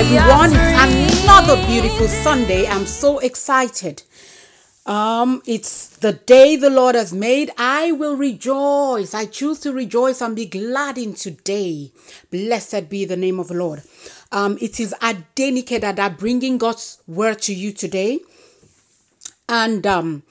[0.00, 0.50] everyone.
[0.54, 2.66] Another beautiful Sunday.
[2.66, 4.02] I'm so excited.
[4.86, 7.50] Um, it's the day the Lord has made.
[7.58, 9.12] I will rejoice.
[9.12, 11.92] I choose to rejoice and be glad in today.
[12.30, 13.82] Blessed be the name of the Lord.
[14.32, 18.20] Um, it is Adenike that are bringing God's word to you today.
[19.50, 20.22] And um,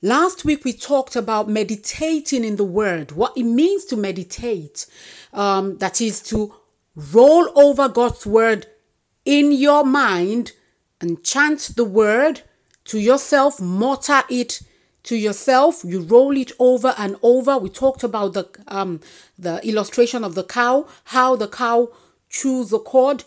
[0.00, 4.86] last week we talked about meditating in the word, what it means to meditate.
[5.34, 6.54] Um, that is to
[6.96, 8.66] roll over God's word
[9.28, 10.52] in your mind
[11.02, 12.40] and chant the word
[12.84, 14.62] to yourself, mutter it
[15.02, 15.84] to yourself.
[15.84, 17.58] You roll it over and over.
[17.58, 19.00] We talked about the um,
[19.38, 21.90] the illustration of the cow, how the cow
[22.30, 23.24] chews the cord.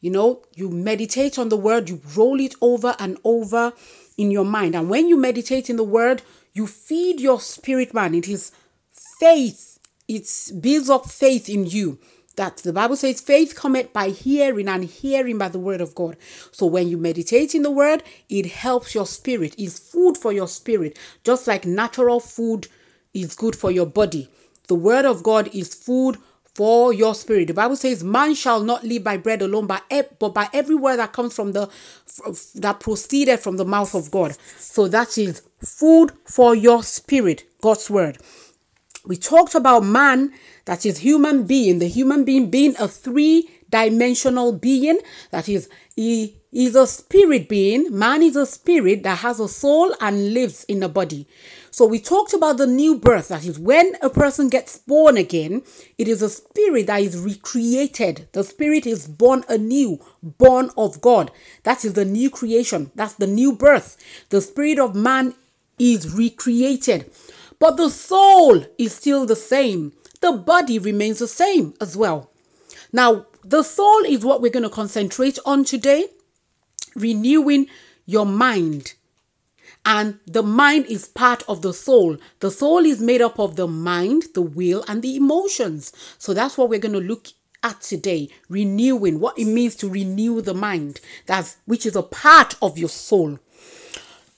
[0.00, 3.72] You know, you meditate on the word, you roll it over and over
[4.16, 4.76] in your mind.
[4.76, 6.22] And when you meditate in the word,
[6.54, 8.14] you feed your spirit man.
[8.14, 8.52] It is
[9.18, 11.98] faith, it builds up faith in you.
[12.36, 16.16] That the Bible says, faith cometh by hearing, and hearing by the word of God.
[16.52, 20.48] So when you meditate in the word, it helps your spirit, it's food for your
[20.48, 22.68] spirit, just like natural food
[23.12, 24.30] is good for your body.
[24.68, 26.18] The word of God is food
[26.54, 27.48] for your spirit.
[27.48, 29.82] The Bible says, "Man shall not live by bread alone, but
[30.18, 31.68] but by every word that comes from the
[32.54, 37.90] that proceeded from the mouth of God." So that is food for your spirit, God's
[37.90, 38.18] word.
[39.06, 40.32] We talked about man,
[40.66, 44.98] that is human being, the human being being a three-dimensional being.
[45.30, 47.96] That is, he is a spirit being.
[47.96, 51.26] Man is a spirit that has a soul and lives in a body.
[51.70, 53.28] So we talked about the new birth.
[53.28, 55.62] That is, when a person gets born again,
[55.96, 58.28] it is a spirit that is recreated.
[58.32, 61.30] The spirit is born anew, born of God.
[61.62, 62.90] That is the new creation.
[62.94, 63.96] That's the new birth.
[64.28, 65.34] The spirit of man
[65.78, 67.10] is recreated.
[67.60, 69.92] But the soul is still the same.
[70.20, 72.32] The body remains the same as well.
[72.92, 76.06] Now, the soul is what we're going to concentrate on today,
[76.96, 77.68] renewing
[78.06, 78.94] your mind.
[79.84, 82.16] And the mind is part of the soul.
[82.40, 85.92] The soul is made up of the mind, the will, and the emotions.
[86.18, 87.28] So that's what we're going to look
[87.62, 92.54] at today renewing what it means to renew the mind that's which is a part
[92.62, 93.38] of your soul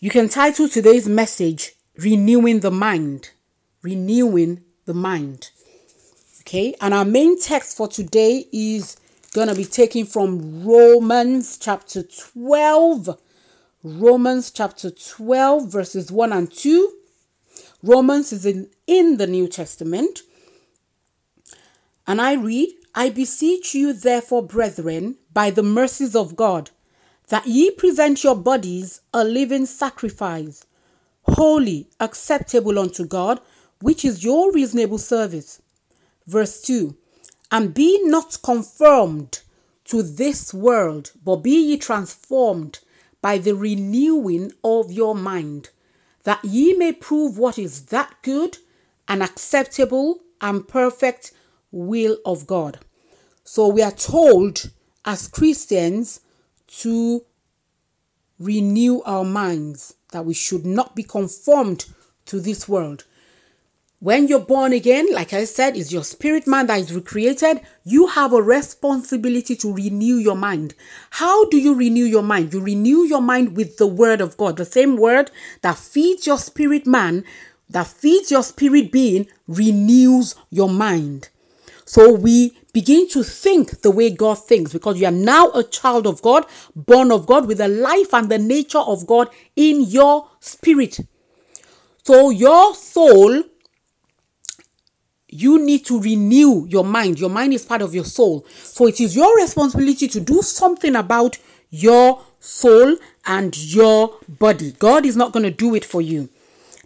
[0.00, 3.30] you can title today's message renewing the mind.
[3.82, 5.50] Renewing the mind.
[6.40, 6.74] Okay?
[6.80, 8.96] And our main text for today is
[9.32, 13.18] going to be taken from romans chapter 12
[13.82, 16.92] romans chapter 12 verses 1 and 2
[17.82, 20.20] romans is in, in the new testament.
[22.06, 26.70] And I read, I beseech you, therefore, brethren, by the mercies of God,
[27.28, 30.66] that ye present your bodies a living sacrifice,
[31.32, 33.40] holy, acceptable unto God,
[33.80, 35.60] which is your reasonable service.
[36.26, 36.96] Verse 2
[37.50, 39.42] And be not conformed
[39.84, 42.78] to this world, but be ye transformed
[43.20, 45.70] by the renewing of your mind,
[46.24, 48.58] that ye may prove what is that good
[49.08, 51.32] and acceptable and perfect
[51.70, 52.78] will of God.
[53.44, 54.70] So we are told
[55.04, 56.20] as Christians
[56.78, 57.24] to
[58.38, 61.86] renew our minds, that we should not be conformed
[62.26, 63.04] to this world.
[64.02, 67.60] When you're born again, like I said, is your spirit man that is recreated.
[67.84, 70.74] You have a responsibility to renew your mind.
[71.10, 72.52] How do you renew your mind?
[72.52, 75.30] You renew your mind with the word of God, the same word
[75.60, 77.22] that feeds your spirit man,
[77.70, 81.28] that feeds your spirit being, renews your mind.
[81.84, 86.06] So we begin to think the way God thinks because you are now a child
[86.06, 90.28] of God, born of God, with the life and the nature of God in your
[90.40, 91.00] spirit.
[92.04, 93.44] So your soul
[95.32, 97.18] you need to renew your mind.
[97.18, 98.46] Your mind is part of your soul.
[98.62, 101.38] So it is your responsibility to do something about
[101.70, 104.72] your soul and your body.
[104.72, 106.28] God is not going to do it for you.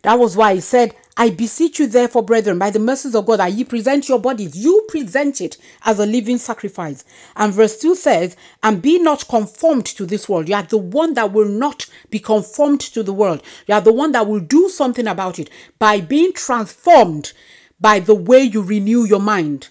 [0.03, 3.39] That was why he said, I beseech you, therefore, brethren, by the mercies of God,
[3.39, 7.05] that ye present your bodies, you present it as a living sacrifice.
[7.37, 10.49] And verse 2 says, And be not conformed to this world.
[10.49, 13.43] You are the one that will not be conformed to the world.
[13.67, 15.49] You are the one that will do something about it
[15.79, 17.33] by being transformed
[17.81, 19.69] by the way you renew your mind.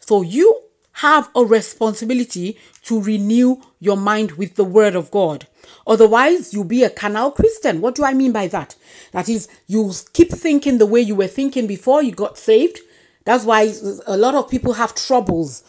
[0.00, 0.61] So you
[0.92, 5.46] have a responsibility to renew your mind with the word of God.
[5.86, 7.80] Otherwise, you'll be a carnal Christian.
[7.80, 8.74] What do I mean by that?
[9.12, 12.80] That is, you keep thinking the way you were thinking before you got saved.
[13.24, 13.72] That's why
[14.06, 15.62] a lot of people have troubles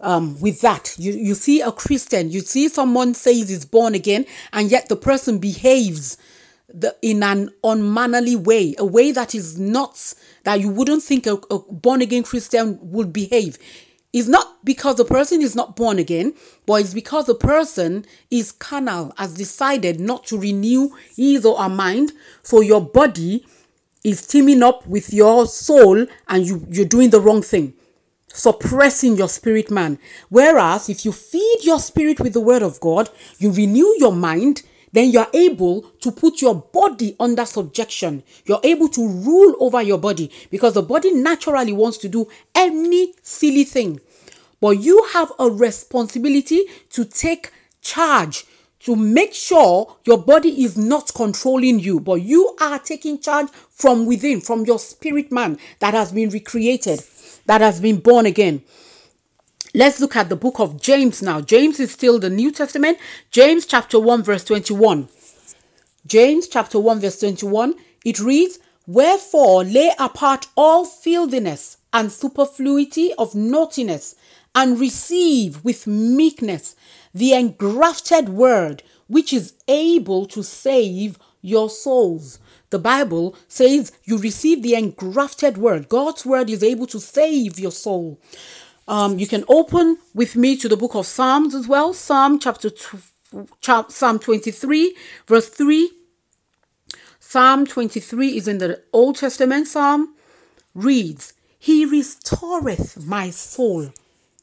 [0.00, 0.94] um, with that.
[0.98, 4.96] You, you see a Christian, you see someone says he's born again, and yet the
[4.96, 6.18] person behaves
[6.68, 10.14] the, in an unmannerly way, a way that is not,
[10.44, 13.58] that you wouldn't think a, a born again Christian would behave.
[14.16, 16.32] It's not because the person is not born again,
[16.64, 21.68] but it's because the person is carnal, has decided not to renew his or her
[21.68, 22.12] mind.
[22.42, 23.44] So your body
[24.02, 27.74] is teaming up with your soul and you, you're doing the wrong thing,
[28.28, 29.98] suppressing your spirit man.
[30.30, 34.62] Whereas if you feed your spirit with the word of God, you renew your mind,
[34.92, 38.22] then you're able to put your body under subjection.
[38.46, 43.12] You're able to rule over your body because the body naturally wants to do any
[43.22, 44.00] silly thing.
[44.60, 48.44] But you have a responsibility to take charge
[48.80, 54.06] to make sure your body is not controlling you, but you are taking charge from
[54.06, 57.02] within, from your spirit man that has been recreated,
[57.46, 58.62] that has been born again.
[59.74, 61.40] Let's look at the book of James now.
[61.40, 62.98] James is still the New Testament.
[63.30, 65.08] James chapter 1, verse 21.
[66.06, 67.74] James chapter 1, verse 21.
[68.04, 74.14] It reads, Wherefore lay apart all filthiness and superfluity of naughtiness
[74.56, 76.74] and receive with meekness
[77.14, 82.40] the engrafted word which is able to save your souls.
[82.70, 85.88] The Bible says you receive the engrafted word.
[85.88, 88.18] God's word is able to save your soul.
[88.88, 91.92] Um, you can open with me to the book of Psalms as well.
[91.92, 93.00] Psalm chapter two,
[93.60, 95.90] Psalm 23, verse 3.
[97.20, 99.68] Psalm 23 is in the Old Testament.
[99.68, 100.14] Psalm
[100.74, 103.92] reads, He restoreth my soul.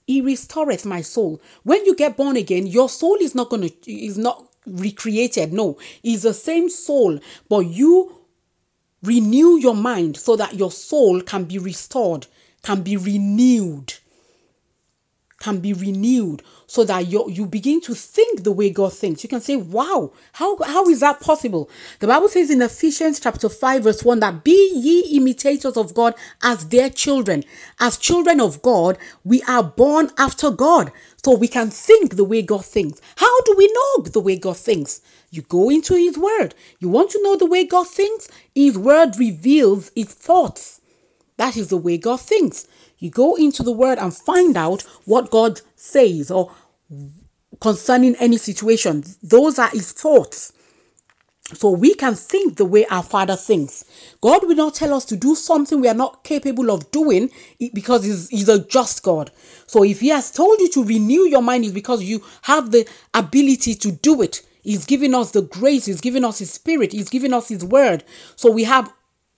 [0.05, 1.41] He restoreth my soul.
[1.63, 5.53] When you get born again, your soul is not going to, is not recreated.
[5.53, 7.19] No, it's the same soul,
[7.49, 8.23] but you
[9.01, 12.27] renew your mind so that your soul can be restored,
[12.63, 13.93] can be renewed
[15.43, 19.23] can be renewed so that you you begin to think the way God thinks.
[19.23, 21.69] You can say, wow, how, how is that possible?
[21.99, 26.15] The Bible says in Ephesians chapter 5 verse 1 that be ye imitators of God
[26.41, 27.43] as their children.
[27.79, 30.91] As children of God, we are born after God.
[31.23, 33.01] So we can think the way God thinks.
[33.17, 35.01] How do we know the way God thinks?
[35.29, 36.55] You go into His Word.
[36.79, 38.29] You want to know the way God thinks?
[38.55, 40.79] His Word reveals His thoughts.
[41.37, 42.67] That is the way God thinks.
[43.03, 46.53] You go into the word and find out what God says or
[47.59, 49.03] concerning any situation.
[49.21, 50.53] Those are his thoughts.
[51.53, 53.83] So we can think the way our Father thinks.
[54.21, 57.29] God will not tell us to do something we are not capable of doing
[57.73, 59.31] because he's, he's a just God.
[59.67, 62.87] So if He has told you to renew your mind, is because you have the
[63.13, 64.43] ability to do it.
[64.61, 68.05] He's giving us the grace, He's giving us His Spirit, He's giving us His Word.
[68.37, 68.93] So we have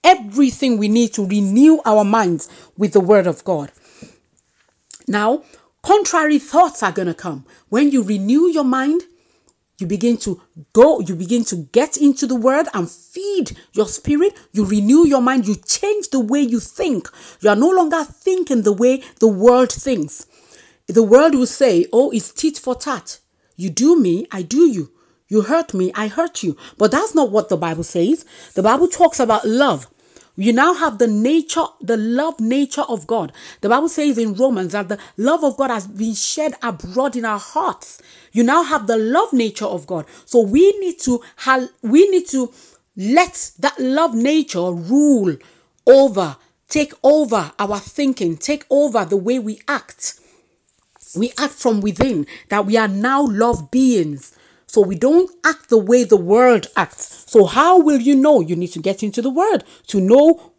[0.05, 2.47] everything we need to renew our minds
[2.77, 3.71] with the Word of God.
[5.07, 5.43] Now,
[5.83, 7.45] contrary thoughts are going to come.
[7.69, 9.03] When you renew your mind,
[9.77, 14.33] you begin to go, you begin to get into the word and feed your spirit.
[14.53, 15.47] You renew your mind.
[15.47, 17.09] You change the way you think.
[17.41, 20.27] You are no longer thinking the way the world thinks.
[20.87, 23.19] The world will say, Oh, it's tit for tat.
[23.57, 24.91] You do me, I do you.
[25.27, 26.55] You hurt me, I hurt you.
[26.77, 28.23] But that's not what the Bible says.
[28.53, 29.87] The Bible talks about love.
[30.35, 33.31] You now have the nature, the love nature of God.
[33.61, 37.23] The Bible says in Romans that the love of God has been shed abroad in
[37.23, 38.01] our hearts.
[38.33, 40.05] You now have the love nature of God.
[40.25, 42.51] So we need to have, we need to
[42.97, 45.37] let that love nature rule
[45.87, 46.35] over,
[46.67, 50.19] take over our thinking, take over the way we act.
[51.15, 54.35] We act from within, that we are now love beings.
[54.75, 57.23] So we don't act the way the world acts.
[57.31, 58.41] So how will you know?
[58.41, 60.51] You need to get into the word to know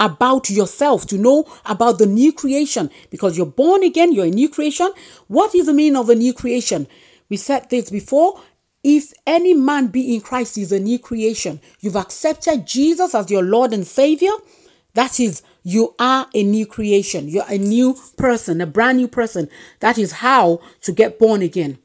[0.00, 4.48] about yourself, to know about the new creation because you're born again, you're a new
[4.48, 4.90] creation.
[5.28, 6.88] What is the meaning of a new creation?
[7.28, 8.40] We said this before.
[8.82, 11.60] If any man be in Christ, is a new creation.
[11.78, 14.32] You've accepted Jesus as your Lord and Savior.
[14.94, 17.28] That is, you are a new creation.
[17.28, 19.48] You're a new person, a brand new person.
[19.78, 21.78] That is how to get born again.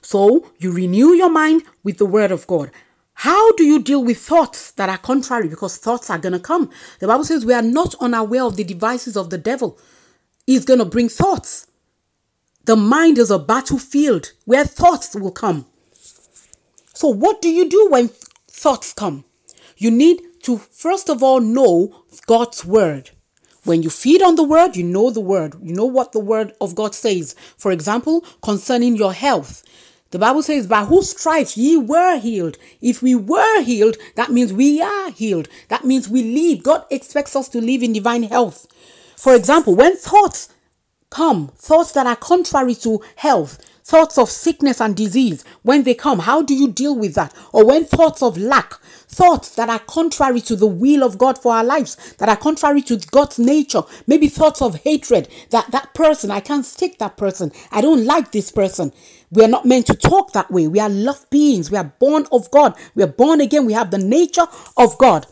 [0.00, 2.70] So you renew your mind with the word of God.
[3.14, 5.48] How do you deal with thoughts that are contrary?
[5.48, 6.70] Because thoughts are going to come.
[6.98, 9.78] The Bible says we are not unaware of the devices of the devil.
[10.46, 11.66] He's going to bring thoughts.
[12.64, 15.66] The mind is a battlefield where thoughts will come.
[16.94, 18.08] So, what do you do when
[18.48, 19.24] thoughts come?
[19.76, 23.10] You need to, first of all, know God's word.
[23.64, 25.56] When you feed on the word, you know the word.
[25.62, 27.34] You know what the word of God says.
[27.56, 29.64] For example, concerning your health.
[30.10, 32.56] The Bible says, by whose stripes ye were healed.
[32.80, 35.48] If we were healed, that means we are healed.
[35.68, 36.62] That means we live.
[36.62, 38.68] God expects us to live in divine health.
[39.16, 40.50] For example, when thoughts
[41.10, 46.20] come, thoughts that are contrary to health, thoughts of sickness and disease, when they come,
[46.20, 47.34] how do you deal with that?
[47.52, 51.52] Or when thoughts of lack, thoughts that are contrary to the will of God for
[51.52, 56.30] our lives, that are contrary to God's nature, maybe thoughts of hatred, that that person,
[56.30, 58.90] I can't stick that person, I don't like this person.
[59.30, 60.68] We are not meant to talk that way.
[60.68, 61.70] We are love beings.
[61.70, 62.76] We are born of God.
[62.94, 63.66] We are born again.
[63.66, 65.26] We have the nature of God.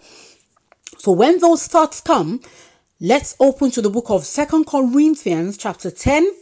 [0.98, 2.40] So when those thoughts come,
[3.00, 6.41] let's open to the book of Second Corinthians chapter 10.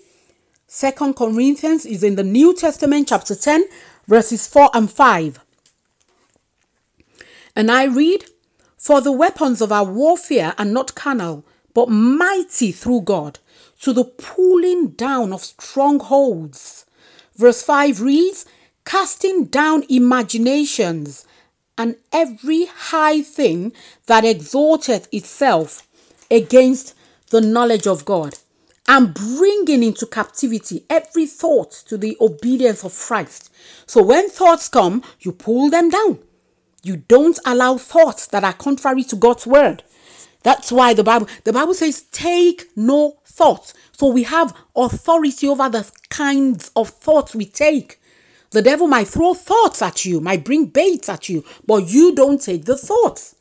[0.73, 3.65] Second Corinthians is in the New Testament chapter 10
[4.07, 5.41] verses 4 and 5.
[7.57, 8.27] And I read,
[8.77, 13.41] For the weapons of our warfare are not carnal, but mighty through God,
[13.81, 16.87] to the pulling down of strongholds
[17.35, 18.47] Verse 5 reads,
[18.85, 21.25] Casting down imaginations
[21.77, 23.73] and every high thing
[24.07, 25.89] that exalteth itself
[26.31, 26.95] against
[27.31, 28.39] the knowledge of God,
[28.91, 33.49] and bringing into captivity every thought to the obedience of Christ.
[33.87, 36.19] So when thoughts come, you pull them down.
[36.83, 39.85] You don't allow thoughts that are contrary to God's word.
[40.43, 43.73] That's why the Bible the Bible says take no thought.
[43.93, 48.01] So we have authority over the kinds of thoughts we take.
[48.51, 52.43] The devil might throw thoughts at you, might bring baits at you, but you don't
[52.43, 53.37] take the thoughts.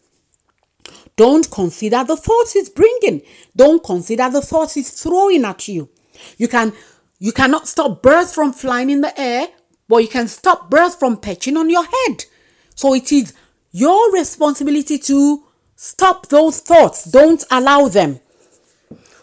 [1.19, 3.21] Don't consider the thoughts it's bringing.
[3.55, 5.89] Don't consider the thoughts it's throwing at you.
[6.37, 6.73] You can
[7.19, 9.47] you cannot stop birds from flying in the air,
[9.87, 12.25] but you can stop birds from perching on your head.
[12.73, 13.33] So it is
[13.71, 15.43] your responsibility to
[15.81, 17.05] Stop those thoughts.
[17.05, 18.19] Don't allow them.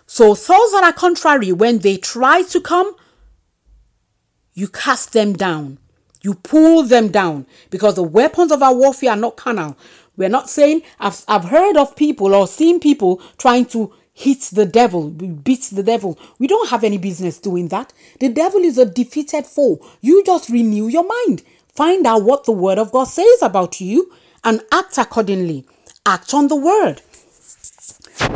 [0.06, 2.96] So, thoughts that are contrary, when they try to come,
[4.54, 5.76] you cast them down.
[6.22, 9.76] You pull them down because the weapons of our warfare are not carnal.
[10.16, 14.64] We're not saying, I've, I've heard of people or seen people trying to hit the
[14.64, 16.18] devil, beat the devil.
[16.38, 17.92] We don't have any business doing that.
[18.20, 19.84] The devil is a defeated foe.
[20.00, 21.42] You just renew your mind.
[21.74, 24.10] Find out what the word of God says about you
[24.42, 25.66] and act accordingly
[26.06, 27.02] act on the word.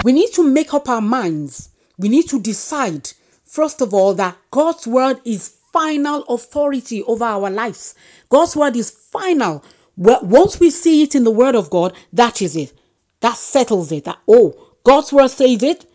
[0.04, 1.70] We need to make up our minds.
[1.96, 3.10] We need to decide,
[3.44, 7.94] first of all, that God's word is final authority over our lives.
[8.28, 9.64] God's word is final.
[10.00, 12.73] Once we see it in the word of God, that is it.
[13.21, 14.04] That settles it.
[14.04, 15.87] That, oh, God's word says it.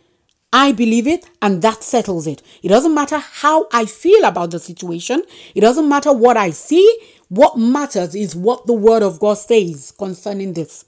[0.53, 2.41] I believe it, and that settles it.
[2.63, 5.23] It doesn't matter how I feel about the situation.
[5.53, 6.99] It doesn't matter what I see.
[7.27, 10.85] What matters is what the word of God says concerning this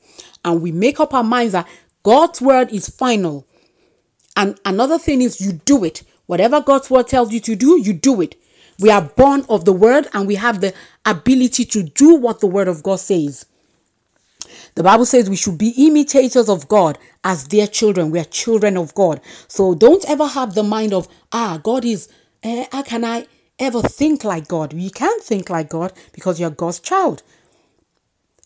[0.48, 1.68] and we make up our minds that
[2.04, 3.46] God's word is final.
[4.36, 6.04] And another thing is you do it.
[6.26, 8.36] Whatever God's word tells you to do, you do it.
[8.79, 10.74] We are born of the word and we have the
[11.05, 13.46] ability to do what the word of God says.
[14.75, 18.12] The Bible says we should be imitators of God as their children.
[18.12, 19.19] We are children of God.
[19.48, 22.10] So don't ever have the mind of, ah, God is,
[22.43, 23.25] eh, how can I
[23.57, 24.74] ever think like God?
[24.74, 27.24] You can't think like God because you're God's child.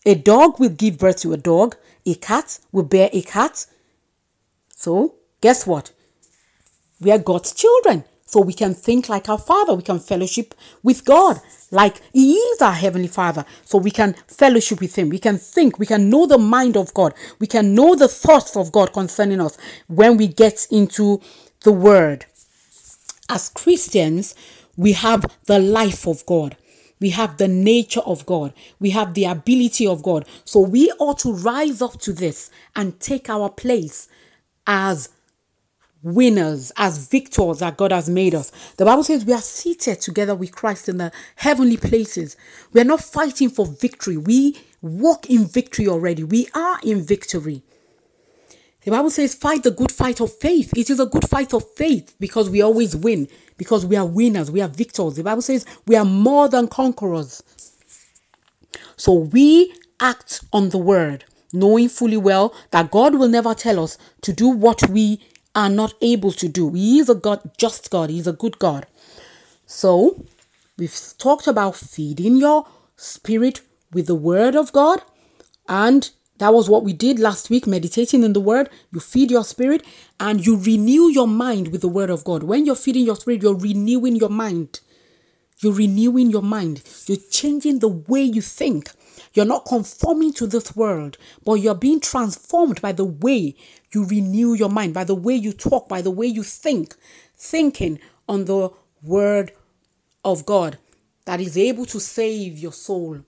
[0.06, 1.76] A dog will give birth to a dog.
[2.06, 3.66] A cat will bear a cat.
[4.76, 5.92] So, guess what?
[7.00, 8.06] We are God's children.
[8.32, 9.76] So we can think like our Father.
[9.76, 13.44] We can fellowship with God like He is our Heavenly Father.
[13.66, 15.10] So we can fellowship with Him.
[15.10, 15.78] We can think.
[15.78, 17.14] We can know the mind of God.
[17.40, 19.58] We can know the thoughts of God concerning us
[19.88, 21.20] when we get into
[21.64, 22.26] the Word.
[23.28, 24.34] As Christians,
[24.78, 26.56] we have the life of God.
[27.02, 28.54] We have the nature of God.
[28.80, 30.26] We have the ability of God.
[30.46, 34.08] So we ought to rise up to this and take our place
[34.66, 35.10] as
[36.04, 38.52] winners, as victors that God has made us.
[38.78, 42.36] The Bible says we are seated together with Christ in the heavenly places.
[42.74, 44.18] We are not fighting for victory.
[44.18, 46.24] We walk in victory already.
[46.24, 47.64] We are in victory.
[48.84, 50.74] The Bible says, fight the good fight of faith.
[50.76, 53.28] It is a good fight of faith because we always win
[53.58, 55.16] because we are winners, we are victors.
[55.16, 57.44] The Bible says we are more than conquerors.
[58.98, 64.00] So we act on the word, knowing fully well that God will never tell us
[64.22, 65.22] to do what we
[65.56, 66.72] are not able to do.
[66.74, 68.88] He is a God, just God, He's a good God.
[69.66, 70.26] So
[70.78, 75.02] we've talked about feeding your spirit with the word of God.
[75.68, 78.70] And that was what we did last week, meditating in the word.
[78.92, 79.86] You feed your spirit
[80.20, 82.44] and you renew your mind with the word of God.
[82.44, 84.80] When you're feeding your spirit, you're renewing your mind.
[85.60, 86.82] You're renewing your mind.
[87.06, 88.92] You're changing the way you think.
[89.34, 93.56] You're not conforming to this world, but you're being transformed by the way
[93.94, 96.96] you renew your mind, by the way you talk, by the way you think,
[97.36, 98.70] thinking on the
[99.04, 99.52] word
[100.24, 100.78] of God
[101.26, 103.22] that is able to save your soul.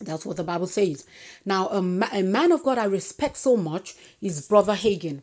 [0.00, 1.06] That's what the Bible says.
[1.44, 5.22] Now, a, ma- a man of God I respect so much is Brother Hagin.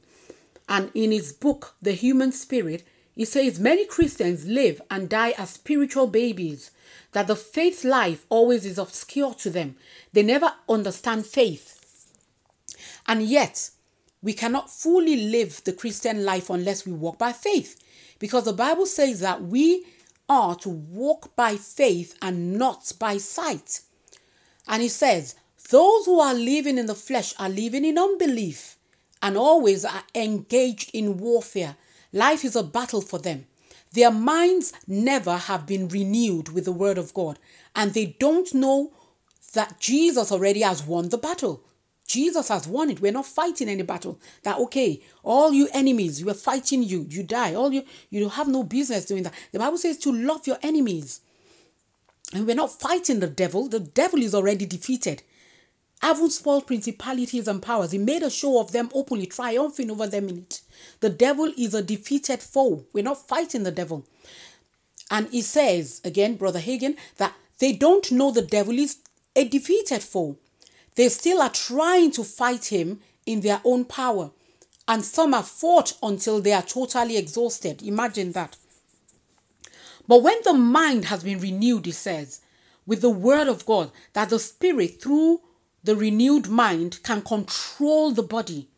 [0.70, 2.84] And in his book, The Human Spirit,
[3.16, 6.72] he says many Christians live and die as spiritual babies,
[7.12, 9.76] that the faith life always is obscure to them.
[10.14, 11.78] They never understand faith.
[13.08, 13.72] And yet,
[14.22, 17.82] we cannot fully live the Christian life unless we walk by faith.
[18.20, 19.86] Because the Bible says that we
[20.30, 23.82] are to walk by faith and not by sight.
[24.68, 25.36] And he says,
[25.70, 28.78] those who are living in the flesh are living in unbelief
[29.22, 31.76] and always are engaged in warfare.
[32.14, 33.46] Life is a battle for them.
[33.94, 37.40] Their minds never have been renewed with the word of God,
[37.76, 38.94] and they don't know
[39.54, 41.64] that Jesus already has won the battle.
[42.08, 43.00] Jesus has won it.
[43.00, 44.20] We're not fighting any battle.
[44.44, 47.54] That okay, all you enemies, we're fighting you, you die.
[47.54, 49.34] All you you have no business doing that.
[49.52, 51.22] The Bible says to love your enemies.
[52.34, 53.68] And we're not fighting the devil.
[53.68, 55.24] The devil is already defeated.
[56.02, 57.92] Haven't spoiled principalities and powers.
[57.92, 60.62] He made a show of them openly, triumphing over them in it.
[61.00, 62.86] The devil is a defeated foe.
[62.92, 64.06] We're not fighting the devil.
[65.12, 68.98] And he says, again, Brother Hagin, that they don't know the devil is
[69.36, 70.38] a defeated foe.
[70.96, 74.32] They still are trying to fight him in their own power.
[74.88, 77.84] And some have fought until they are totally exhausted.
[77.84, 78.58] Imagine that.
[80.08, 82.42] But when the mind has been renewed, he says,
[82.88, 85.42] with the word of God, that the spirit through
[85.84, 88.70] the renewed mind can control the body.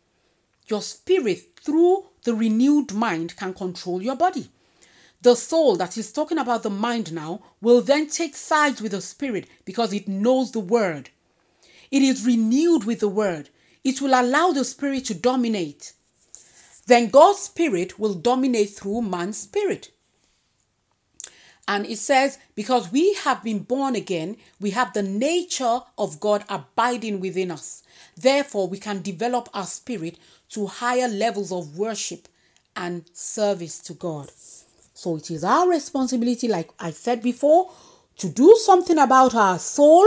[0.67, 4.49] Your spirit through the renewed mind can control your body.
[5.21, 9.01] The soul that is talking about the mind now will then take sides with the
[9.01, 11.09] spirit because it knows the word.
[11.91, 13.49] It is renewed with the word.
[13.83, 15.93] It will allow the spirit to dominate.
[16.87, 19.91] Then God's spirit will dominate through man's spirit.
[21.67, 26.43] And it says, because we have been born again, we have the nature of God
[26.49, 27.83] abiding within us.
[28.17, 30.17] Therefore, we can develop our spirit
[30.49, 32.27] to higher levels of worship
[32.75, 34.29] and service to God.
[34.93, 37.71] So it is our responsibility, like I said before,
[38.17, 40.05] to do something about our soul,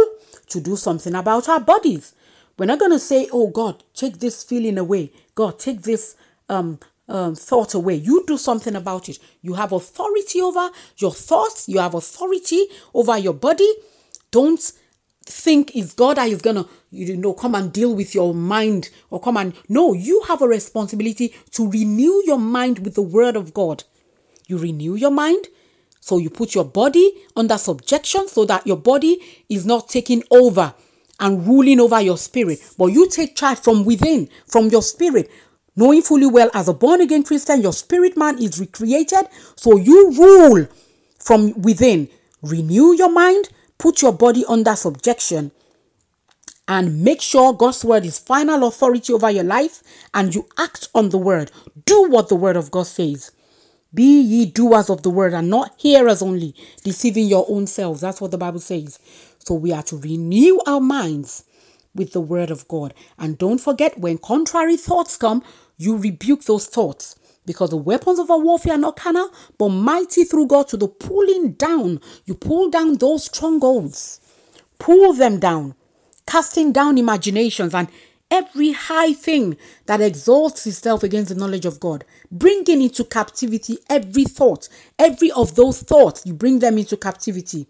[0.48, 2.14] to do something about our bodies.
[2.58, 5.10] We're not going to say, oh God, take this feeling away.
[5.34, 6.16] God, take this
[6.48, 7.94] um, um, thought away.
[7.94, 9.18] You do something about it.
[9.42, 13.70] You have authority over your thoughts, you have authority over your body.
[14.30, 14.60] Don't
[15.24, 19.20] think it's God that is gonna, you know, come and deal with your mind or
[19.20, 23.52] come and no, you have a responsibility to renew your mind with the word of
[23.52, 23.84] God.
[24.46, 25.48] You renew your mind,
[26.00, 30.72] so you put your body under subjection so that your body is not taking over
[31.18, 35.30] and ruling over your spirit, but you take charge from within, from your spirit,
[35.76, 40.12] knowing fully well as a born again Christian, your spirit man is recreated, so you
[40.12, 40.66] rule
[41.18, 42.08] from within.
[42.42, 45.52] Renew your mind, put your body under subjection,
[46.68, 49.82] and make sure God's word is final authority over your life
[50.14, 51.52] and you act on the word.
[51.84, 53.30] Do what the word of God says.
[53.94, 58.00] Be ye doers of the word and not hearers only, deceiving your own selves.
[58.00, 58.98] That's what the Bible says.
[59.38, 61.44] So we are to renew our minds
[61.94, 62.92] with the word of God.
[63.16, 65.42] And don't forget, when contrary thoughts come,
[65.76, 67.16] you rebuke those thoughts.
[67.44, 70.88] Because the weapons of our warfare are not carnal, but mighty through God to the
[70.88, 72.00] pulling down.
[72.24, 74.20] You pull down those strongholds,
[74.80, 75.76] pull them down,
[76.26, 77.88] casting down imaginations and
[78.30, 84.24] every high thing that exalts itself against the knowledge of God, bringing into captivity every
[84.24, 87.66] thought, every of those thoughts, you bring them into captivity.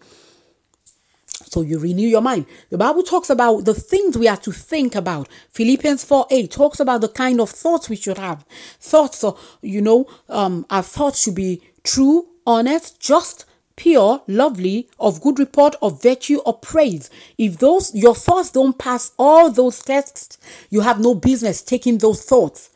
[1.44, 2.46] So you renew your mind.
[2.70, 5.28] The Bible talks about the things we are to think about.
[5.50, 8.44] Philippians 4 8 talks about the kind of thoughts we should have.
[8.80, 13.44] Thoughts, so, you know, um, our thoughts should be true, honest, just,
[13.76, 17.10] pure, lovely, of good report, of virtue, or praise.
[17.36, 20.38] If those your thoughts don't pass all those tests,
[20.70, 22.70] you have no business taking those thoughts.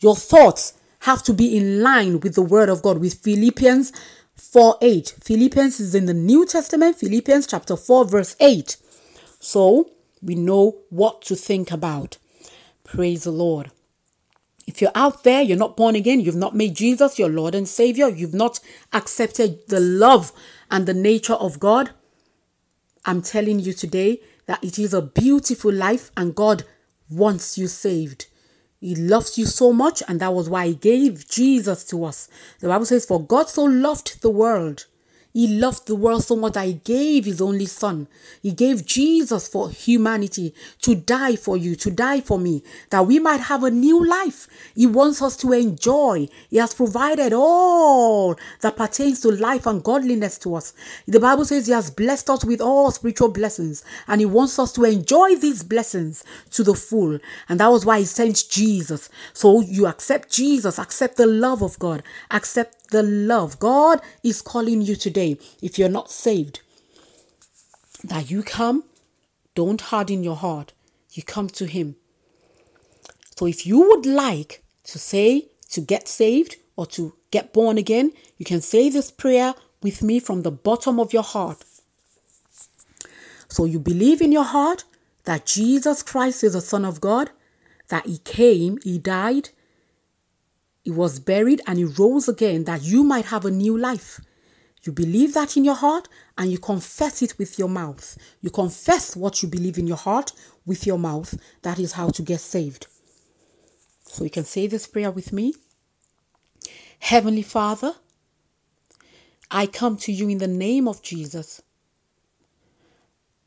[0.00, 3.92] Your thoughts have to be in line with the word of God, with Philippians
[4.36, 5.14] 4 8.
[5.22, 8.76] Philippians is in the New Testament, Philippians chapter 4, verse 8.
[9.40, 9.90] So
[10.22, 12.18] we know what to think about.
[12.84, 13.70] Praise the Lord.
[14.66, 17.68] If you're out there, you're not born again, you've not made Jesus your Lord and
[17.68, 18.58] Savior, you've not
[18.92, 20.32] accepted the love
[20.70, 21.90] and the nature of God,
[23.04, 26.64] I'm telling you today that it is a beautiful life and God
[27.08, 28.26] wants you saved.
[28.80, 32.28] He loves you so much, and that was why He gave Jesus to us.
[32.60, 34.86] The Bible says, For God so loved the world
[35.36, 38.08] he loved the world so much that he gave his only son.
[38.40, 43.18] He gave Jesus for humanity to die for you, to die for me, that we
[43.18, 44.48] might have a new life.
[44.74, 46.28] He wants us to enjoy.
[46.48, 50.72] He has provided all that pertains to life and godliness to us.
[51.06, 54.72] The Bible says he has blessed us with all spiritual blessings and he wants us
[54.72, 57.18] to enjoy these blessings to the full.
[57.50, 59.10] And that was why he sent Jesus.
[59.34, 63.58] So you accept Jesus, accept the love of God, accept the love.
[63.58, 65.25] God is calling you today,
[65.62, 66.60] if you're not saved,
[68.04, 68.84] that you come,
[69.54, 70.72] don't harden your heart.
[71.12, 71.96] You come to Him.
[73.36, 78.12] So if you would like to say to get saved or to get born again,
[78.38, 81.64] you can say this prayer with me from the bottom of your heart.
[83.48, 84.84] So you believe in your heart
[85.24, 87.30] that Jesus Christ is the Son of God,
[87.88, 89.50] that He came, He died,
[90.86, 94.20] he was buried and he rose again that you might have a new life.
[94.86, 98.16] You believe that in your heart and you confess it with your mouth.
[98.40, 100.32] You confess what you believe in your heart
[100.64, 101.38] with your mouth.
[101.62, 102.86] That is how to get saved.
[104.04, 105.54] So you can say this prayer with me.
[107.00, 107.94] Heavenly Father,
[109.50, 111.62] I come to you in the name of Jesus.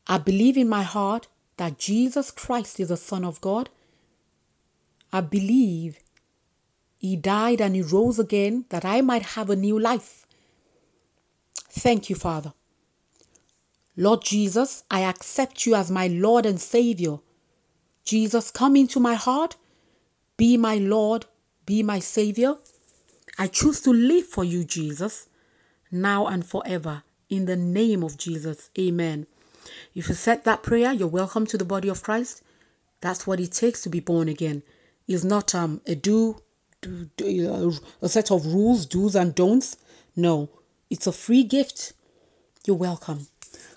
[0.06, 3.70] I believe in my heart that Jesus Christ is the Son of God.
[5.12, 5.98] I believe
[7.00, 10.19] he died and He rose again that I might have a new life.
[11.70, 12.52] Thank you, Father.
[13.96, 17.18] Lord Jesus, I accept you as my Lord and Savior.
[18.04, 19.56] Jesus, come into my heart.
[20.36, 21.26] Be my Lord.
[21.66, 22.56] Be my Savior.
[23.38, 25.28] I choose to live for you, Jesus,
[25.90, 27.02] now and forever.
[27.28, 28.70] In the name of Jesus.
[28.78, 29.26] Amen.
[29.94, 32.42] If you said that prayer, you're welcome to the body of Christ.
[33.00, 34.62] That's what it takes to be born again.
[35.06, 36.42] It's not um, a do
[36.82, 39.76] a set of rules, do's and don'ts.
[40.16, 40.48] No,
[40.90, 41.92] it's a free gift.
[42.66, 43.28] You're welcome.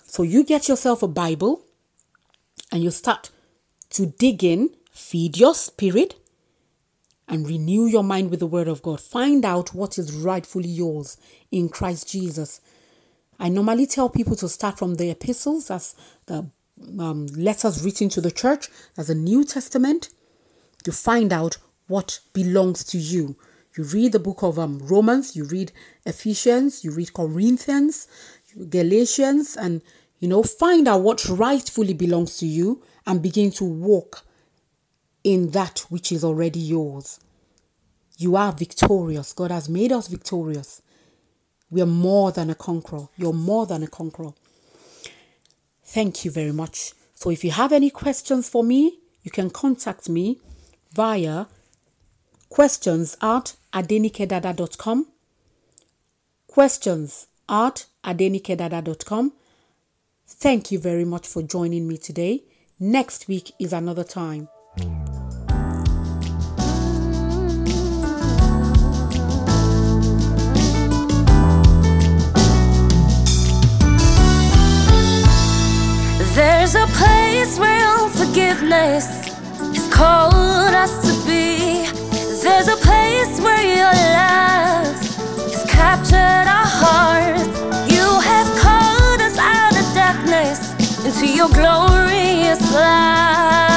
[0.04, 1.62] So you get yourself a Bible
[2.70, 3.30] and you start
[3.90, 6.16] to dig in, feed your spirit,
[7.28, 9.00] and renew your mind with the Word of God.
[9.00, 11.16] Find out what is rightfully yours
[11.50, 12.60] in Christ Jesus.
[13.38, 15.94] I normally tell people to start from the epistles, as
[16.26, 16.50] the
[16.98, 20.10] um, letters written to the church, as a New Testament,
[20.84, 23.36] to find out what belongs to you.
[23.76, 25.72] You read the book of um, Romans, you read
[26.06, 28.06] Ephesians, you read Corinthians,
[28.68, 29.82] Galatians, and
[30.20, 34.22] you know, find out what rightfully belongs to you and begin to walk
[35.24, 37.18] in that which is already yours.
[38.16, 39.32] You are victorious.
[39.32, 40.80] God has made us victorious.
[41.70, 43.08] We are more than a conqueror.
[43.16, 44.32] You're more than a conqueror.
[45.82, 46.92] Thank you very much.
[47.14, 50.40] So, if you have any questions for me, you can contact me
[50.92, 51.46] via
[52.48, 55.06] questions at adenikedada.com.
[56.46, 59.32] Questions at adenikedada.com.
[60.26, 62.44] Thank you very much for joining me today.
[62.78, 64.48] Next week is another time.
[76.34, 79.06] There's a place where forgiveness
[79.76, 81.86] is called us to be.
[82.42, 82.73] There's a
[83.14, 84.96] place where your love
[85.52, 87.56] has captured our hearts.
[87.92, 90.60] You have called us out of darkness
[91.04, 93.73] into your glorious light.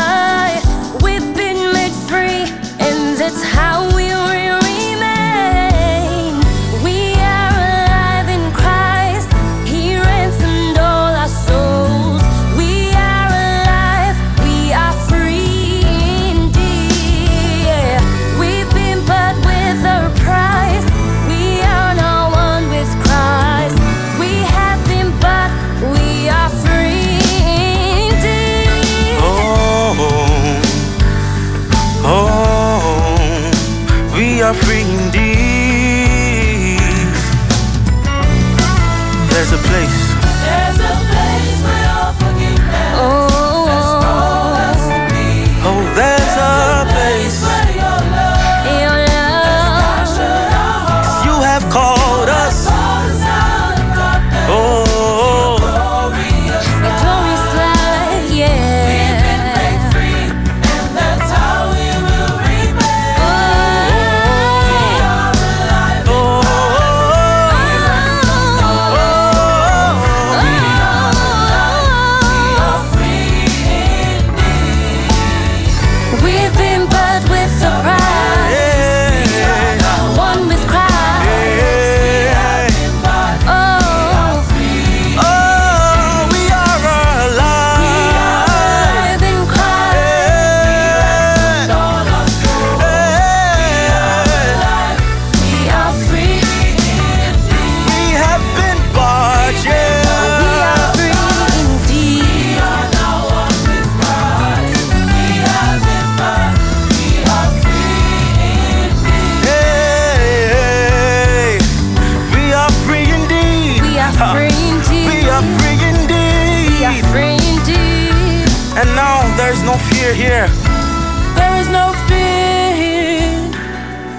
[121.59, 123.51] Is no fear.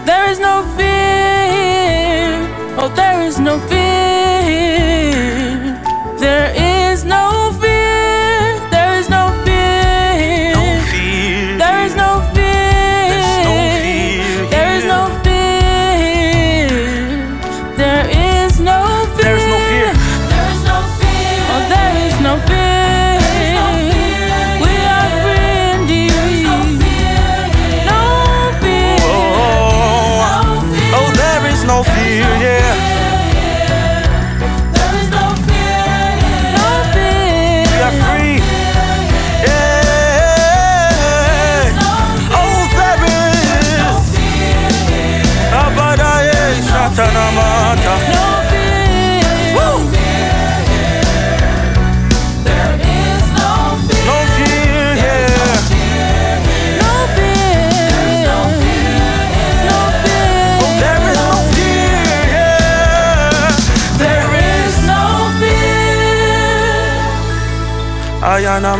[0.04, 2.30] There is no fear.
[2.80, 3.77] Oh, there is no fear.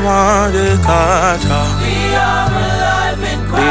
[0.09, 1.41] want.
[1.85, 3.69] We are alive in Christ We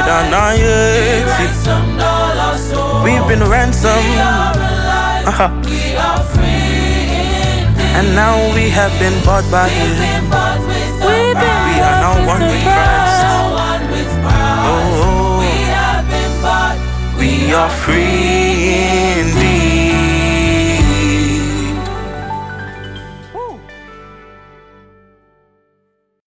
[1.25, 4.05] ransomed all our souls We've been ransomed.
[4.05, 5.27] We are alive.
[5.27, 5.49] Uh-huh.
[5.65, 7.65] We are free
[7.97, 9.89] And now we have been bought by Him.
[9.89, 13.23] We've been bought with We've been We are now one with Christ.
[13.69, 14.11] One with
[14.69, 15.39] Oh, oh.
[15.41, 16.77] We have been bought.
[17.17, 18.46] We, we are free.